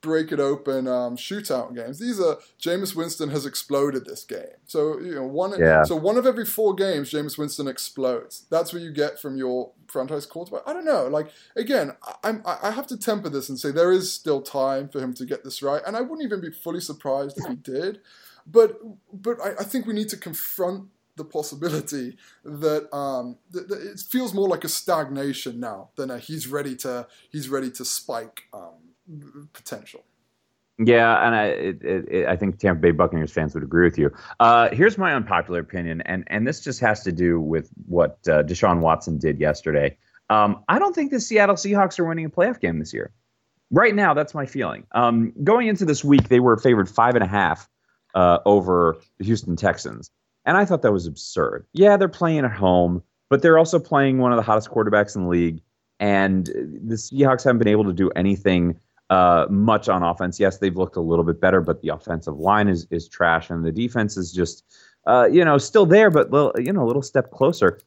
[0.00, 1.98] break it open um, shootout games.
[1.98, 4.58] These are Jameis Winston has exploded this game.
[4.66, 5.58] So you know one.
[5.58, 5.84] Yeah.
[5.84, 8.46] So one of every four games, Jameis Winston explodes.
[8.50, 10.62] That's what you get from your franchise quarterback.
[10.66, 11.08] I don't know.
[11.08, 15.00] Like again, I'm I have to temper this and say there is still time for
[15.00, 18.00] him to get this right, and I wouldn't even be fully surprised if he did.
[18.46, 18.78] But
[19.12, 23.98] but I, I think we need to confront the possibility that, um, that, that, it
[23.98, 28.44] feels more like a stagnation now than a he's ready to he's ready to spike.
[28.54, 28.87] Um,
[29.52, 30.04] potential.
[30.78, 34.12] Yeah, and I it, it, I think Tampa Bay Buccaneers fans would agree with you.
[34.38, 38.44] Uh, here's my unpopular opinion, and and this just has to do with what uh,
[38.44, 39.96] Deshaun Watson did yesterday.
[40.30, 43.10] Um, I don't think the Seattle Seahawks are winning a playoff game this year.
[43.70, 44.86] Right now, that's my feeling.
[44.92, 47.68] Um, going into this week, they were favored five and a half
[48.14, 50.12] uh, over the Houston Texans,
[50.44, 51.66] and I thought that was absurd.
[51.72, 55.24] Yeah, they're playing at home, but they're also playing one of the hottest quarterbacks in
[55.24, 55.60] the league,
[55.98, 58.78] and the Seahawks haven't been able to do anything
[59.10, 60.38] uh, much on offense.
[60.38, 63.64] Yes, they've looked a little bit better, but the offensive line is is trash, and
[63.64, 64.64] the defense is just
[65.06, 67.78] uh, you know still there, but little, you know a little step closer.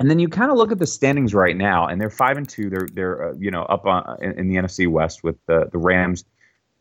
[0.00, 2.48] And then you kind of look at the standings right now, and they're five and
[2.48, 2.68] two.
[2.68, 5.78] They're they're uh, you know up on, in, in, the NFC West with the the
[5.78, 6.24] Rams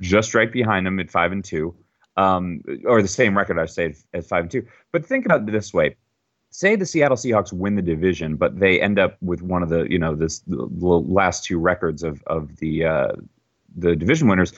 [0.02, 1.76] just right behind them at five and two,
[2.18, 4.66] um, or the same record I say at five and two.
[4.92, 5.96] But think about it this way:
[6.50, 9.86] say the Seattle Seahawks win the division, but they end up with one of the
[9.92, 13.12] you know this the last two records of of the uh,
[13.76, 14.54] the division winners,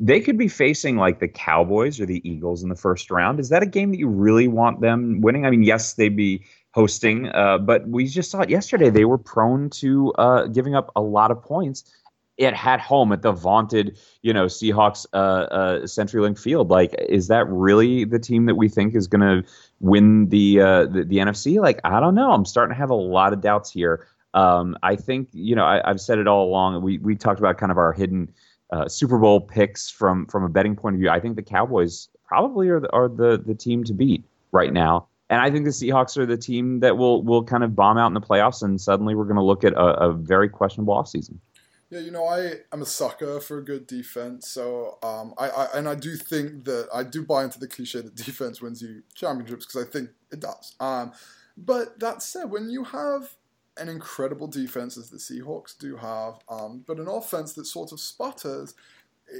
[0.00, 3.38] they could be facing like the Cowboys or the Eagles in the first round.
[3.38, 5.44] Is that a game that you really want them winning?
[5.44, 6.42] I mean, yes, they'd be
[6.72, 8.88] hosting, uh, but we just saw it yesterday.
[8.88, 11.84] They were prone to uh, giving up a lot of points.
[12.38, 16.70] It had home at the vaunted, you know, Seahawks uh, uh, CenturyLink Field.
[16.70, 20.86] Like, is that really the team that we think is going to win the, uh,
[20.86, 21.60] the, the NFC?
[21.60, 22.32] Like, I don't know.
[22.32, 24.06] I'm starting to have a lot of doubts here.
[24.32, 26.82] Um, I think, you know, I, have said it all along.
[26.82, 28.32] We we talked about kind of our hidden
[28.72, 32.08] uh, Super Bowl picks from from a betting point of view, I think the Cowboys
[32.24, 35.06] probably are the, are the the team to beat right now.
[35.28, 38.08] And I think the Seahawks are the team that will will kind of bomb out
[38.08, 41.38] in the playoffs, and suddenly we're going to look at a, a, very questionable offseason.
[41.88, 44.48] Yeah, you know, I am a sucker for a good defense.
[44.48, 48.00] So, um, I, I and I do think that I do buy into the cliche
[48.00, 50.74] that defense wins you championships because I think it does.
[50.80, 51.12] Um,
[51.56, 53.36] but that said, when you have
[53.80, 58.00] an incredible defense as the Seahawks do have, um, but an offense that sort of
[58.00, 58.74] sputters,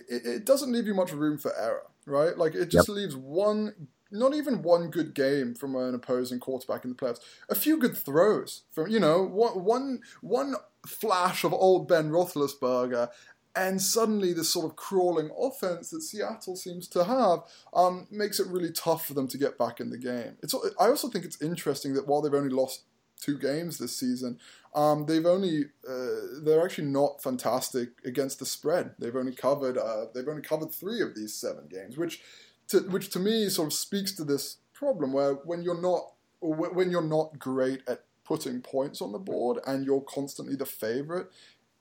[0.09, 2.37] it, it, doesn't leave you much room for error, right?
[2.37, 2.97] Like it just yep.
[2.97, 7.21] leaves one, not even one good game from an opposing quarterback in the playoffs.
[7.49, 10.55] A few good throws from, you know, one, one, one
[10.87, 13.11] flash of old Ben Roethlisberger,
[13.57, 17.41] and suddenly this sort of crawling offense that Seattle seems to have
[17.75, 20.37] um, makes it really tough for them to get back in the game.
[20.43, 22.85] It's, I also think it's interesting that while they've only lost
[23.21, 24.39] two games this season.
[24.75, 28.93] Um, they've only uh, they're actually not fantastic against the spread.
[28.99, 32.23] They've only covered uh, they've only covered three of these seven games, which
[32.69, 36.91] to, which to me sort of speaks to this problem where when you're not when
[36.91, 41.31] you're not great at putting points on the board and you're constantly the favorite,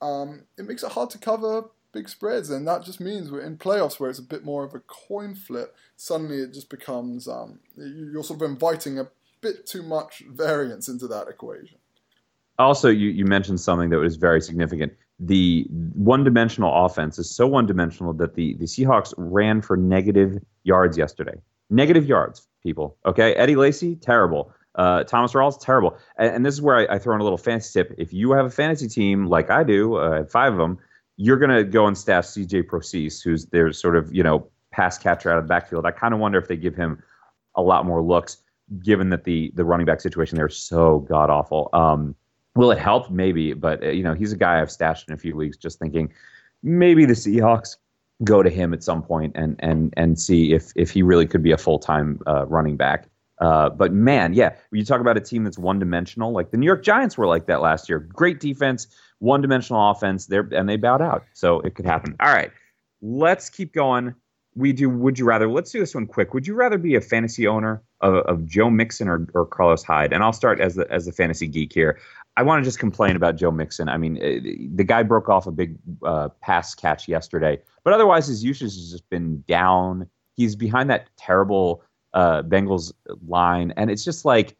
[0.02, 3.58] um, it makes it hard to cover big spreads, and that just means we're in
[3.58, 5.76] playoffs where it's a bit more of a coin flip.
[5.96, 9.08] Suddenly, it just becomes um, you're sort of inviting a
[9.42, 11.78] bit too much variance into that equation.
[12.58, 14.94] Also, you, you mentioned something that was very significant.
[15.20, 20.38] The one dimensional offense is so one dimensional that the, the Seahawks ran for negative
[20.64, 21.36] yards yesterday.
[21.70, 22.98] Negative yards, people.
[23.06, 23.34] Okay.
[23.36, 24.52] Eddie Lacy, terrible.
[24.76, 25.98] Uh, Thomas Rawls, terrible.
[26.18, 27.96] And, and, this is where I, I, throw in a little fantasy tip.
[27.98, 30.78] If you have a fantasy team like I do, uh, five of them,
[31.18, 34.98] you're going to go and staff CJ Prosise, who's their sort of, you know, pass
[34.98, 35.86] catcher out of the backfield.
[35.86, 37.02] I kind of wonder if they give him
[37.56, 38.38] a lot more looks
[38.84, 41.70] given that the the running back situation there is so god awful.
[41.74, 42.16] Um,
[42.56, 43.10] will it help?
[43.10, 45.80] Maybe, but uh, you know he's a guy I've stashed in a few leagues, just
[45.80, 46.12] thinking
[46.64, 47.78] maybe the Seahawks
[48.24, 51.44] go to him at some point and and and see if if he really could
[51.44, 53.08] be a full time uh, running back.
[53.40, 56.66] Uh, but man, yeah, you talk about a team that's one dimensional, like the New
[56.66, 58.00] York Giants were like that last year.
[58.00, 58.88] Great defense,
[59.20, 61.24] one dimensional offense, there and they bowed out.
[61.34, 62.16] So it could happen.
[62.20, 62.52] All right,
[63.02, 64.14] let's keep going
[64.56, 66.34] we do would you rather let's do this one quick.
[66.34, 70.12] Would you rather be a fantasy owner of, of joe mixon or, or carlos hyde?
[70.12, 72.00] And i'll start as the as the fantasy geek here.
[72.38, 73.90] I want to just complain about joe mixon.
[73.90, 74.40] I mean eh,
[74.74, 78.92] the guy broke off a big uh, pass catch yesterday but otherwise his usage has
[78.92, 80.08] just been down.
[80.36, 81.84] He's behind that terrible
[82.14, 82.92] uh, bengals
[83.28, 84.56] line and it's just like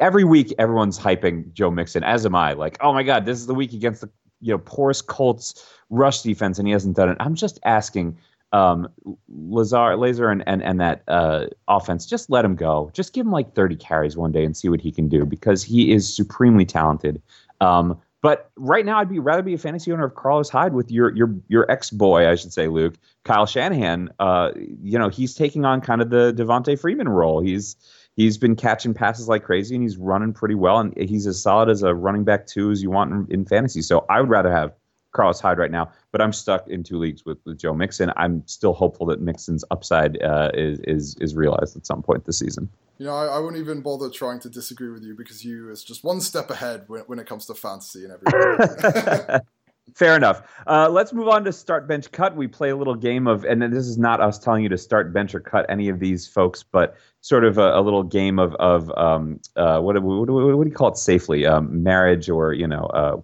[0.00, 2.54] every week everyone's hyping joe mixon as am i.
[2.54, 6.22] Like oh my god this is the week against the you know porous colts rush
[6.22, 7.16] defense and he hasn't done it.
[7.20, 8.16] I'm just asking
[8.52, 8.88] um,
[9.28, 12.90] Lazar, Lazar, and and, and that uh, offense, just let him go.
[12.92, 15.62] Just give him like 30 carries one day and see what he can do because
[15.62, 17.20] he is supremely talented.
[17.60, 20.90] Um, but right now, I'd be rather be a fantasy owner of Carlos Hyde with
[20.90, 24.10] your your your ex boy, I should say, Luke Kyle Shanahan.
[24.18, 24.50] Uh,
[24.82, 27.40] you know, he's taking on kind of the Devonta Freeman role.
[27.40, 27.76] He's
[28.16, 31.68] he's been catching passes like crazy and he's running pretty well and he's as solid
[31.68, 33.82] as a running back two as you want in, in fantasy.
[33.82, 34.72] So I would rather have
[35.16, 38.12] Carlos Hyde right now, but I'm stuck in two leagues with, with Joe Mixon.
[38.16, 42.38] I'm still hopeful that Mixon's upside uh, is, is is realized at some point this
[42.38, 42.68] season.
[42.98, 45.82] You know, I, I wouldn't even bother trying to disagree with you because you is
[45.82, 49.40] just one step ahead when, when it comes to fantasy and everything.
[49.94, 50.42] Fair enough.
[50.66, 52.34] Uh, let's move on to start, bench, cut.
[52.34, 55.12] We play a little game of, and this is not us telling you to start,
[55.12, 58.54] bench, or cut any of these folks, but sort of a, a little game of
[58.56, 61.46] of um, uh, what, what, what, do you call it safely?
[61.46, 63.16] Um, marriage or you know uh,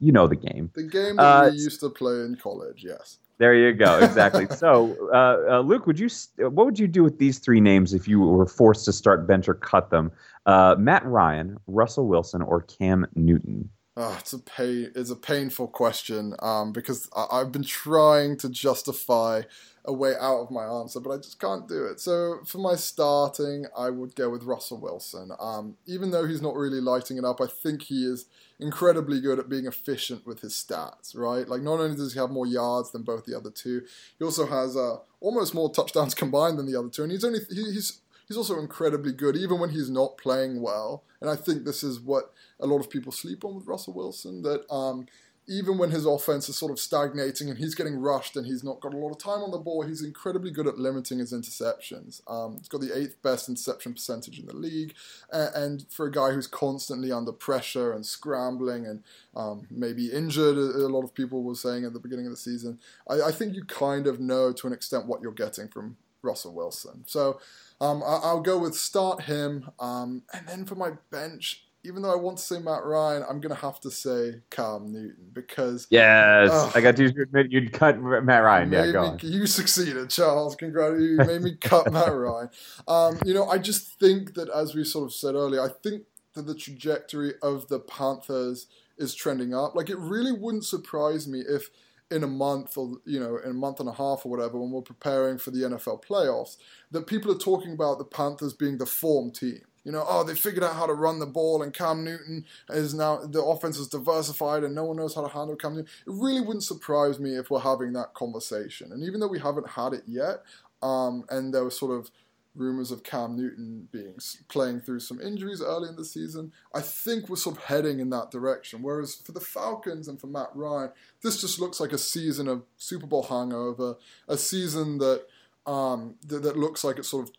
[0.00, 0.70] you know the game.
[0.74, 3.18] The game that uh, we used to play in college, yes.
[3.38, 3.98] There you go.
[3.98, 4.46] Exactly.
[4.56, 8.06] so, uh, uh, Luke, would you what would you do with these three names if
[8.06, 10.12] you were forced to start bench or cut them?
[10.46, 13.70] Uh, Matt Ryan, Russell Wilson, or Cam Newton?
[13.96, 14.92] Oh, it's a pain.
[14.94, 19.42] It's a painful question um, because I- have been trying to justify
[19.84, 22.00] a way out of my answer, but I just can't do it.
[22.00, 25.30] So for my starting, I would go with Russell Wilson.
[25.40, 28.26] Um, even though he's not really lighting it up, I think he is
[28.58, 31.48] incredibly good at being efficient with his stats, right?
[31.48, 33.82] Like, not only does he have more yards than both the other two,
[34.18, 37.40] he also has uh, almost more touchdowns combined than the other two, and he's only
[37.48, 41.04] he, he's he's also incredibly good even when he's not playing well.
[41.20, 44.42] And I think this is what a lot of people sleep on with Russell Wilson
[44.42, 44.70] that.
[44.70, 45.06] Um,
[45.50, 48.78] even when his offense is sort of stagnating and he's getting rushed and he's not
[48.78, 52.22] got a lot of time on the ball, he's incredibly good at limiting his interceptions.
[52.30, 54.94] Um, he's got the eighth best interception percentage in the league,
[55.32, 59.02] and, and for a guy who's constantly under pressure and scrambling and
[59.34, 62.78] um, maybe injured, a, lot of people were saying at the beginning of the season,
[63.08, 66.54] I, I, think you kind of know to an extent what you're getting from Russell
[66.54, 67.02] Wilson.
[67.06, 67.40] So
[67.80, 72.12] um, I, will go with start him, um, and then for my bench even though
[72.12, 75.86] I want to say Matt Ryan, I'm going to have to say Cam Newton because.
[75.90, 78.72] Yes, uh, I got to admit you'd cut Matt Ryan.
[78.72, 79.20] Yeah, go on.
[79.22, 80.56] You succeeded, Charles.
[80.56, 81.20] Congratulations.
[81.20, 82.50] You made me cut Matt Ryan.
[82.86, 86.02] Um, you know, I just think that, as we sort of said earlier, I think
[86.34, 88.66] that the trajectory of the Panthers
[88.98, 89.74] is trending up.
[89.74, 91.70] Like, it really wouldn't surprise me if
[92.10, 94.72] in a month or you know in a month and a half or whatever when
[94.72, 96.56] we're preparing for the NFL playoffs
[96.90, 100.34] that people are talking about the Panthers being the form team you know, oh, they
[100.34, 103.88] figured out how to run the ball, and Cam Newton is now the offense is
[103.88, 105.90] diversified, and no one knows how to handle Cam Newton.
[106.06, 108.92] It really wouldn't surprise me if we're having that conversation.
[108.92, 110.42] And even though we haven't had it yet,
[110.82, 112.10] um, and there were sort of
[112.54, 114.16] rumors of Cam Newton being
[114.48, 118.10] playing through some injuries early in the season, I think we're sort of heading in
[118.10, 118.82] that direction.
[118.82, 120.90] Whereas for the Falcons and for Matt Ryan,
[121.22, 123.96] this just looks like a season of Super Bowl hangover,
[124.28, 125.26] a season that
[125.66, 127.34] um, th- that looks like it's sort of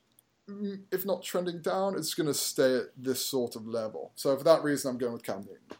[0.91, 4.11] if not trending down, it's going to stay at this sort of level.
[4.15, 5.77] So for that reason, I'm going with Cam Newton.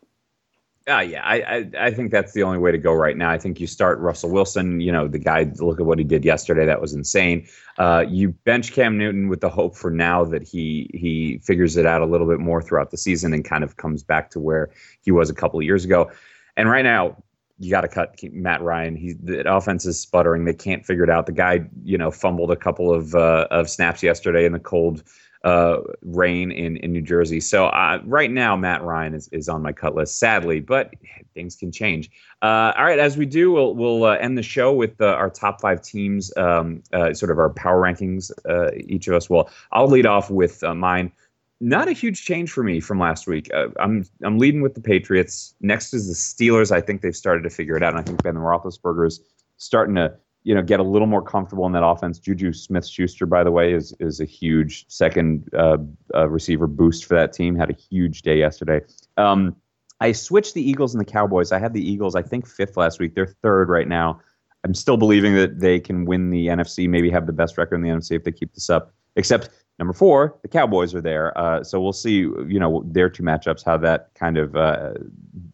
[0.90, 3.30] Uh, yeah, I, I, I think that's the only way to go right now.
[3.30, 4.82] I think you start Russell Wilson.
[4.82, 5.52] You know, the guy.
[5.60, 6.66] Look at what he did yesterday.
[6.66, 7.48] That was insane.
[7.78, 11.86] Uh, you bench Cam Newton with the hope for now that he he figures it
[11.86, 14.72] out a little bit more throughout the season and kind of comes back to where
[15.02, 16.12] he was a couple of years ago.
[16.58, 17.16] And right now,
[17.62, 18.96] you got to cut Matt Ryan.
[18.96, 20.46] He the offense is sputtering.
[20.46, 21.28] They can't figure it out.
[21.28, 25.04] The guy, you know, fumbled a couple of uh, of snaps yesterday in the cold
[25.44, 27.40] uh, rain in, in New Jersey.
[27.40, 30.94] So uh, right now, Matt Ryan is, is on my cut list, sadly, but
[31.36, 32.10] things can change.
[32.42, 35.30] Uh, all right, as we do, we'll we'll uh, end the show with uh, our
[35.30, 36.82] top five teams, um,
[37.14, 38.32] sort of our power rankings.
[38.88, 39.52] each of us will.
[39.72, 41.12] I'll lead off with mine
[41.62, 43.50] not a huge change for me from last week.
[43.54, 45.56] Uh, I'm I'm leading with the Patriots.
[45.62, 46.72] Next is the Steelers.
[46.72, 47.94] I think they've started to figure it out.
[47.94, 49.22] And I think Ben Roethlisberger is
[49.58, 52.18] starting to you know get a little more comfortable in that offense.
[52.18, 55.78] Juju Smith-Schuster, by the way, is is a huge second uh,
[56.16, 57.56] uh, receiver boost for that team.
[57.56, 58.82] Had a huge day yesterday.
[59.18, 59.56] Um,
[60.00, 61.52] I switched the Eagles and the Cowboys.
[61.52, 63.14] I had the Eagles, I think, fifth last week.
[63.14, 64.20] They're third right now.
[64.64, 67.82] I'm still believing that they can win the NFC, maybe have the best record in
[67.84, 68.94] the NFC if they keep this up.
[69.16, 69.50] Except
[69.80, 72.18] Number four, the Cowboys are there, uh, so we'll see.
[72.18, 74.94] You know their two matchups, how that kind of uh,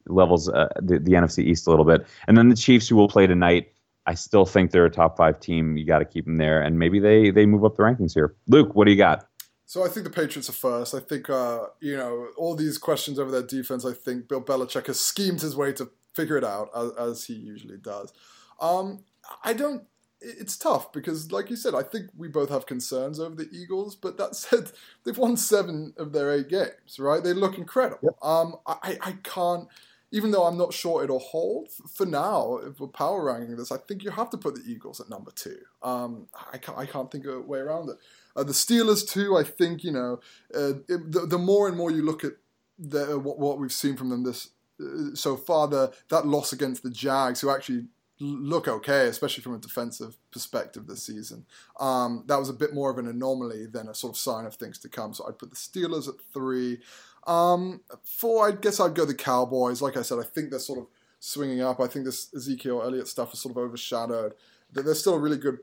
[0.07, 3.07] levels uh, the, the NFC East a little bit, and then the Chiefs, who will
[3.07, 3.72] play tonight.
[4.05, 5.78] I still think they're a top five team.
[5.78, 8.36] You got to keep them there, and maybe they they move up the rankings here.
[8.47, 9.28] Luke, what do you got?
[9.65, 10.95] So I think the Patriots are first.
[10.95, 13.86] I think uh, you know all these questions over their defense.
[13.86, 17.34] I think Bill Belichick has schemed his way to figure it out as, as he
[17.34, 18.13] usually does.
[18.61, 19.03] Um,
[19.43, 19.84] I don't.
[20.20, 23.95] It's tough because, like you said, I think we both have concerns over the Eagles.
[23.95, 24.72] But that said,
[25.03, 26.99] they've won seven of their eight games.
[26.99, 27.24] Right?
[27.24, 27.99] They look incredible.
[28.03, 28.18] Yep.
[28.24, 29.68] Um, I I can't
[30.11, 33.78] even though I'm not sure it'll hold for now, if we're power ranking this, I
[33.78, 35.57] think you have to put the Eagles at number two.
[35.84, 37.97] Um, I, can't, I can't think of a way around it.
[38.36, 39.36] Uh, the Steelers too.
[39.36, 40.20] I think you know
[40.55, 42.34] uh, it, the, the more and more you look at
[42.80, 44.49] the, what, what we've seen from them this
[44.82, 47.88] uh, so far, the, that loss against the Jags, who actually
[48.20, 51.45] look okay, especially from a defensive perspective this season.
[51.80, 54.55] Um, that was a bit more of an anomaly than a sort of sign of
[54.55, 55.13] things to come.
[55.13, 56.80] So I'd put the Steelers at three.
[57.26, 59.82] Um, four, I guess I'd go the Cowboys.
[59.82, 60.88] Like I said, I think they're sort of
[61.20, 61.80] swinging up.
[61.80, 64.34] I think this Ezekiel Elliott stuff is sort of overshadowed.
[64.72, 65.59] They're still a really good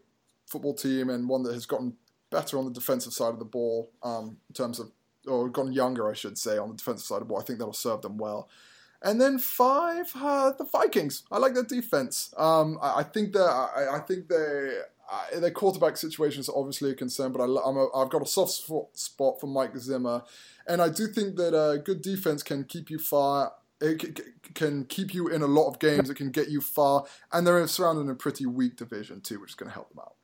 [0.47, 1.95] football team and one that has gotten
[2.31, 4.91] better on the defensive side of the ball um, in terms of,
[5.27, 7.41] or gotten younger, I should say, on the defensive side of the ball.
[7.41, 8.49] I think that'll serve them well.
[9.05, 11.25] And then five, uh, the Vikings.
[11.31, 12.33] I like their defense.
[12.39, 14.79] Um, I, I, think that I, I, think they
[15.13, 18.53] uh, their quarterback situation is obviously a concern, but I, i have got a soft
[18.95, 20.23] spot for Mike Zimmer,
[20.67, 23.53] and I do think that a good defense can keep you far.
[23.81, 24.21] It
[24.55, 26.09] can keep you in a lot of games.
[26.09, 29.51] It can get you far, and they're surrounded in a pretty weak division too, which
[29.51, 30.15] is going to help them out.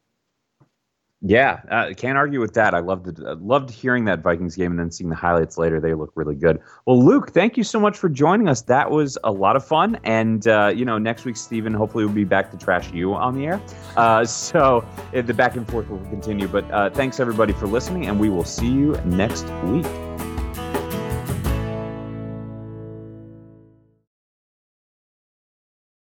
[1.23, 2.75] Yeah, uh, can't argue with that.
[2.75, 5.79] I loved uh, loved hearing that Vikings game and then seeing the highlights later.
[5.79, 6.61] They look really good.
[6.87, 8.62] Well, Luke, thank you so much for joining us.
[8.62, 10.01] That was a lot of fun.
[10.05, 13.35] And uh, you know, next week, Steven, hopefully, we'll be back to trash you on
[13.35, 13.61] the air.
[13.99, 16.49] Uh, so the back and forth will continue.
[16.49, 19.87] But uh, thanks everybody for listening, and we will see you next week.